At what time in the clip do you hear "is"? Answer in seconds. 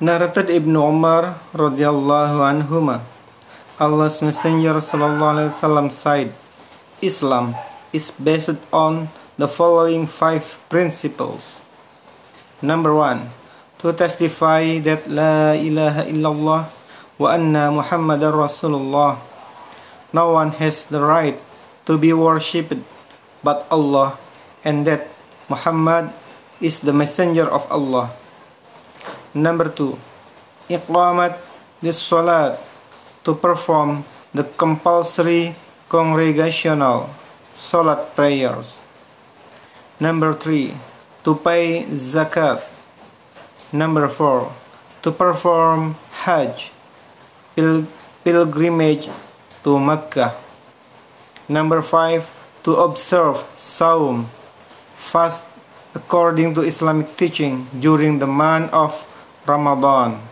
7.92-8.08, 26.56-26.80